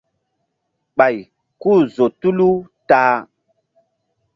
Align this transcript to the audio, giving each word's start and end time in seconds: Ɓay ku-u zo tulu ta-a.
Ɓay 0.97 1.17
ku-u 1.61 1.75
zo 1.95 2.05
tulu 2.19 2.49
ta-a. 2.89 3.15